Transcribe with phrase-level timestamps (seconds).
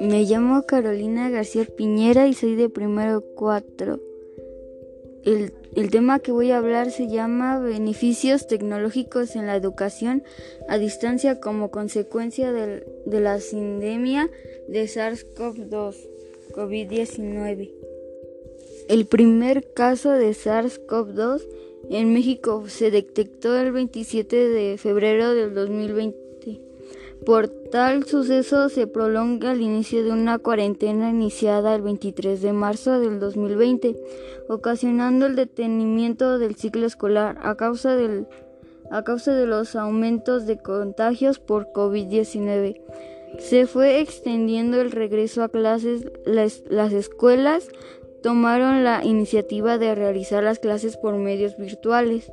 [0.00, 4.00] Me llamo Carolina García Piñera y soy de primero 4.
[5.24, 10.22] El, el, tema que voy a hablar se llama Beneficios tecnológicos en la educación
[10.68, 14.30] a distancia como consecuencia de, de la sindemia
[14.68, 15.96] de SARS-CoV-2,
[16.52, 17.70] COVID-19.
[18.88, 21.42] El primer caso de SARS-CoV-2
[21.90, 26.28] en México se detectó el 27 de febrero del 2020.
[27.24, 33.00] Por tal suceso se prolonga el inicio de una cuarentena iniciada el 23 de marzo
[33.00, 33.96] del 2020,
[34.48, 38.26] ocasionando el detenimiento del ciclo escolar a causa, del,
[38.90, 42.80] a causa de los aumentos de contagios por COVID-19.
[43.38, 47.68] Se fue extendiendo el regreso a clases, las, las escuelas
[48.22, 52.32] tomaron la iniciativa de realizar las clases por medios virtuales,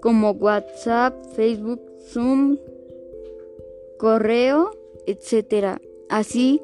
[0.00, 2.58] como WhatsApp, Facebook, Zoom,
[3.98, 4.72] correo,
[5.06, 5.78] etc.
[6.08, 6.60] Así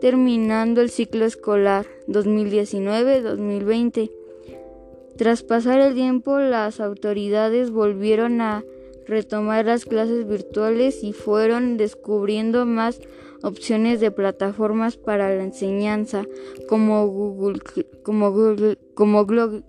[0.00, 4.10] terminando el ciclo escolar 2019-2020.
[5.16, 8.64] Tras pasar el tiempo, las autoridades volvieron a
[9.06, 13.00] retomar las clases virtuales y fueron descubriendo más
[13.42, 16.24] opciones de plataformas para la enseñanza
[16.68, 17.60] como Google
[18.02, 19.64] como Google como Google,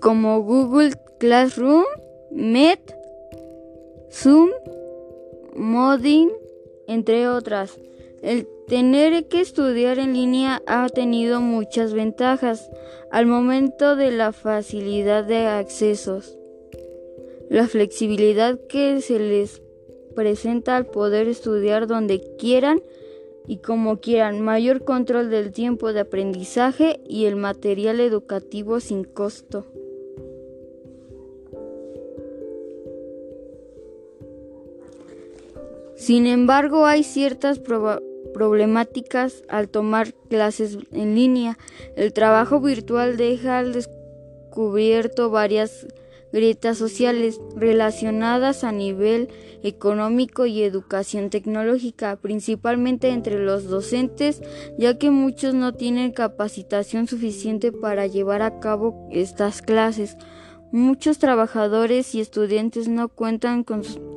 [0.00, 1.84] como Google Classroom,
[2.30, 2.94] Met,
[4.10, 4.50] Zoom
[5.54, 6.30] Modding,
[6.86, 7.78] entre otras.
[8.22, 12.70] El tener que estudiar en línea ha tenido muchas ventajas
[13.10, 16.38] al momento de la facilidad de accesos,
[17.52, 19.60] la flexibilidad que se les
[20.16, 22.80] presenta al poder estudiar donde quieran
[23.46, 29.66] y como quieran, mayor control del tiempo de aprendizaje y el material educativo sin costo.
[35.94, 37.60] Sin embargo, hay ciertas
[38.32, 41.58] problemáticas al tomar clases en línea.
[41.96, 45.86] El trabajo virtual deja al descubierto varias
[46.32, 49.28] grietas sociales relacionadas a nivel
[49.62, 54.42] económico y educación tecnológica, principalmente entre los docentes,
[54.78, 60.16] ya que muchos no tienen capacitación suficiente para llevar a cabo estas clases.
[60.72, 63.66] Muchos trabajadores y estudiantes no cuentan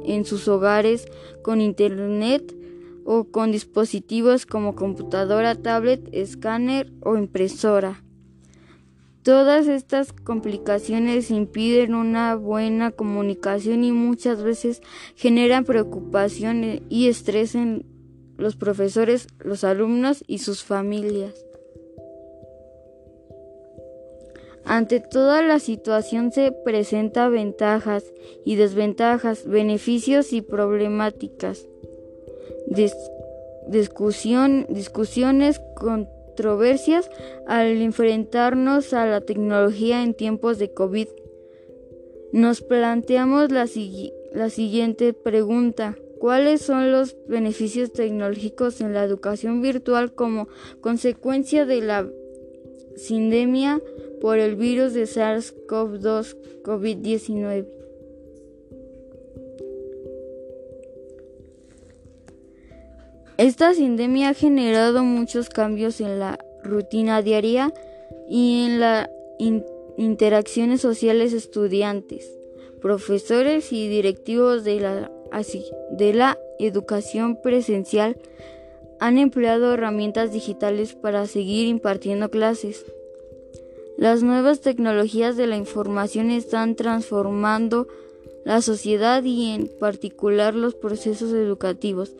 [0.06, 1.06] en sus hogares
[1.44, 2.56] con Internet
[3.04, 8.05] o con dispositivos como computadora, tablet, escáner o impresora.
[9.26, 14.84] Todas estas complicaciones impiden una buena comunicación y muchas veces
[15.16, 17.88] generan preocupación y estrés en
[18.38, 21.44] los profesores, los alumnos y sus familias.
[24.64, 28.04] Ante toda la situación se presentan ventajas
[28.46, 31.66] y desventajas, beneficios y problemáticas.
[33.68, 35.60] discusión, discusiones,
[36.36, 37.10] controversias
[37.48, 41.08] al enfrentarnos a la tecnología en tiempos de COVID.
[42.34, 45.98] Nos planteamos la, siguiente pregunta.
[46.20, 50.50] ¿Cuáles son los beneficios tecnológicos en la educación virtual como
[50.82, 52.10] consecuencia de la
[52.98, 53.82] sindemia?
[54.22, 57.68] por el virus de SARS-CoV-2 COVID-19.
[63.38, 67.74] Esta sindemia ha generado muchos cambios en la rutina diaria
[68.30, 69.10] y en las
[69.98, 72.32] interacciones sociales estudiantes,
[72.82, 75.12] profesores y directivos de la,
[75.92, 78.16] de la educación presencial
[79.02, 82.86] han empleado herramientas digitales para seguir impartiendo clases.
[83.98, 87.88] Las nuevas tecnologías de la información están transformando
[88.46, 92.14] la sociedad y en particular los procesos educativos.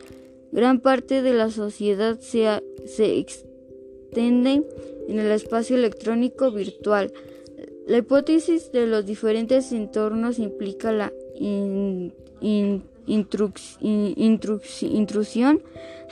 [0.56, 4.64] Gran parte de la sociedad se, extiende
[5.06, 7.12] en el espacio electrónico virtual.
[7.86, 11.12] La hipótesis de los diferentes entornos implica la
[14.86, 15.62] intrusión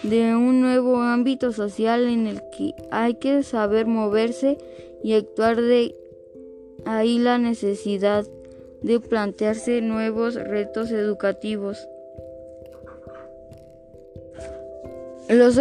[0.02, 4.58] de un nuevo ámbito social en el que hay que saber moverse
[5.02, 5.96] y actuar de
[6.84, 8.26] ahí la necesidad
[8.82, 11.88] de plantearse nuevos retos educativos.
[15.28, 15.58] Los,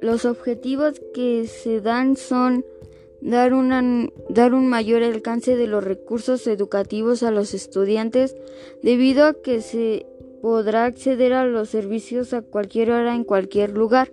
[0.00, 2.64] los objetivos que se dan son
[3.20, 3.52] dar,
[4.28, 8.36] dar un mayor alcance de los recursos educativos a los estudiantes
[8.82, 10.06] debido a que se
[10.42, 14.12] podrá acceder a los servicios a cualquier hora en cualquier lugar,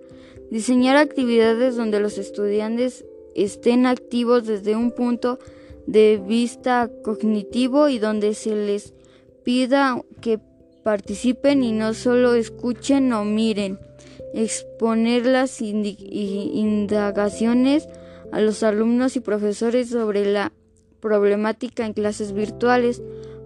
[0.50, 3.04] diseñar actividades donde los estudiantes
[3.34, 5.38] estén activos desde un punto
[5.86, 8.94] de vista cognitivo y donde se les
[9.42, 10.40] pida que
[10.82, 13.78] participen y no solo escuchen o miren.
[14.34, 17.88] Exponer las indagaciones
[18.32, 20.52] a los alumnos y profesores sobre la
[21.00, 23.02] problemática en clases virtuales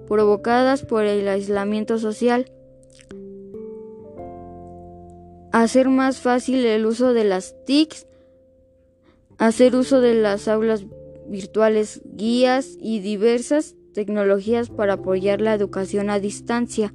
[0.07, 2.51] provocadas por el aislamiento social.
[5.53, 8.07] Hacer más fácil el uso de las TICs,
[9.39, 10.85] hacer uso de las aulas
[11.27, 16.95] virtuales, guías y diversas tecnologías para apoyar la educación a distancia,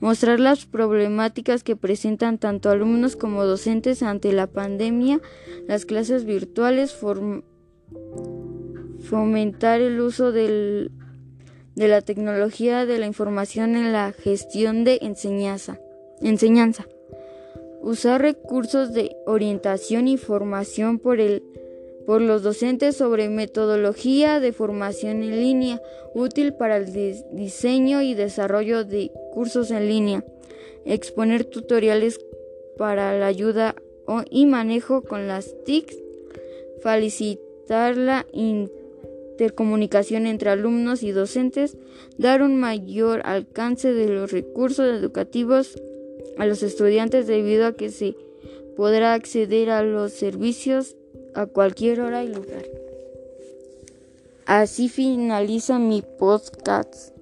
[0.00, 5.20] mostrar las problemáticas que presentan tanto alumnos como docentes ante la pandemia,
[5.66, 6.96] las clases virtuales,
[9.00, 10.90] fomentar el uso de
[11.76, 15.78] la tecnología de la información en la gestión de enseñanza,
[16.20, 16.86] enseñanza.
[17.80, 21.42] Usar recursos de orientación y formación por el
[22.06, 25.80] por los docentes sobre metodología de formación en línea,
[26.14, 26.92] útil para el
[27.32, 30.24] diseño y desarrollo de cursos en línea,
[30.84, 32.20] exponer tutoriales
[32.76, 33.74] para la ayuda
[34.30, 35.96] y manejo con las TICs,
[36.82, 41.78] facilitar la intercomunicación entre alumnos y docentes,
[42.18, 45.80] dar un mayor alcance de los recursos educativos
[46.36, 48.14] a los estudiantes debido a que se
[48.76, 50.96] podrá acceder a los servicios
[51.34, 52.64] a cualquier hora y lugar.
[54.46, 57.13] Así finaliza mi podcast.